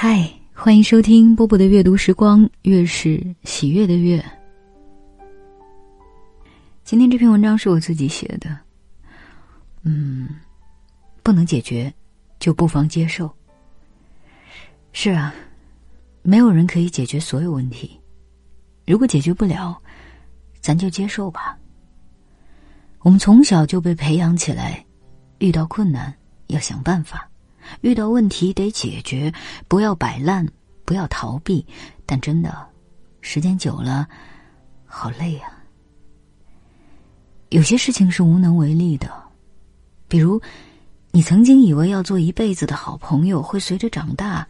[0.00, 4.24] 嗨，欢迎收听波波的阅读时光，月是喜悦的月。
[6.84, 8.56] 今天这篇文章是我自己写的。
[9.82, 10.28] 嗯，
[11.24, 11.92] 不能解决，
[12.38, 13.28] 就不妨接受。
[14.92, 15.34] 是啊，
[16.22, 18.00] 没有人可以解决所有问题。
[18.86, 19.76] 如果解决不了，
[20.60, 21.58] 咱就接受吧。
[23.00, 24.86] 我们从小就被培养起来，
[25.38, 26.14] 遇到困难
[26.46, 27.27] 要想办法，
[27.80, 29.32] 遇到问题得解决，
[29.66, 30.46] 不要摆烂，
[30.84, 31.64] 不要逃避。
[32.06, 32.66] 但真的，
[33.20, 34.08] 时间久了，
[34.86, 35.52] 好累呀。
[37.50, 39.10] 有些事情是无能为力的，
[40.06, 40.40] 比如，
[41.10, 44.46] 你曾经以为要做一辈子的好朋友，会随着长大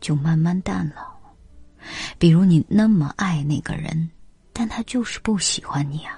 [0.00, 1.16] 就慢慢淡了；
[2.18, 4.10] 比如，你那么爱那个人，
[4.52, 6.12] 但他就是不喜欢你啊；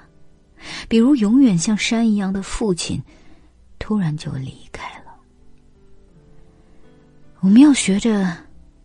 [0.89, 3.03] 比如，永远像山一样的父亲，
[3.79, 4.92] 突然就离开。
[7.43, 8.33] 我们要学着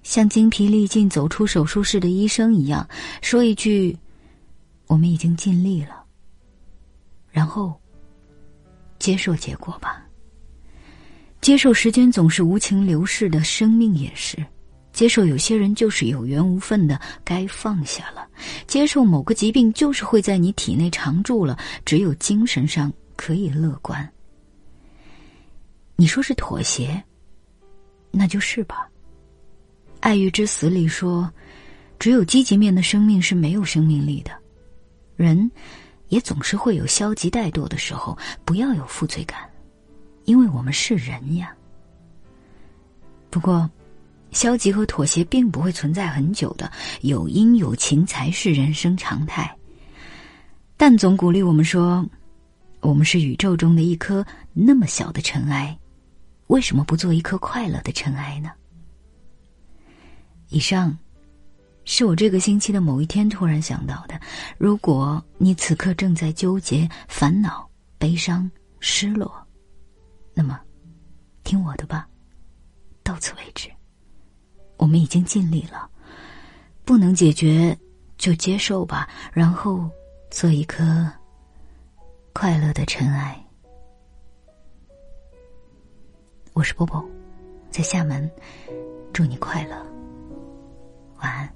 [0.02, 2.90] 像精疲力尽走出手术室的医生一样，
[3.22, 3.96] 说一句
[4.88, 6.04] ：“我们已经尽力了。”
[7.30, 7.80] 然后，
[8.98, 10.04] 接受结果吧。
[11.40, 14.44] 接受时间总是无情流逝的，生命也是。
[14.92, 18.28] 接受有些人就是有缘无分的，该放下了。
[18.66, 21.56] 接受某个疾病就是会在你体内常住了，
[21.86, 24.12] 只有精神上可以乐观。
[25.96, 27.04] 你说是妥协，
[28.12, 28.90] 那就是吧。
[30.00, 31.32] 《爱欲之死》里说，
[32.00, 34.32] 只有积极面的生命是没有生命力的。
[35.16, 35.50] 人。
[36.10, 39.42] 也总是会有消极怠惰的时候，不要有负罪感，
[40.24, 41.54] 因为我们是人呀。
[43.30, 43.70] 不过，
[44.32, 46.72] 消极和妥协并不会存在很久的，
[47.02, 49.54] 有因有情才是人生常态。
[50.78, 52.10] 但总鼓励我们说，
[52.80, 55.78] 我们是宇宙中的一颗那么小的尘埃，
[56.48, 58.52] 为什么不做一颗快乐的尘埃呢？
[60.50, 60.98] 以上。
[61.90, 64.20] 是我这个星期的某一天突然想到的。
[64.58, 67.66] 如果你此刻正在纠结、烦恼、
[67.98, 69.34] 悲伤、失落，
[70.34, 70.60] 那么，
[71.46, 72.06] 听我的吧，
[73.04, 73.72] 到此为止。
[74.76, 75.90] 我们已经尽力了，
[76.84, 77.74] 不能解决
[78.18, 79.90] 就接受吧，然后
[80.30, 81.10] 做一颗
[82.34, 83.42] 快乐的尘埃。
[86.58, 87.08] 我是波波，
[87.70, 88.28] 在厦门，
[89.14, 89.76] 祝你快乐，
[91.22, 91.48] 晚安。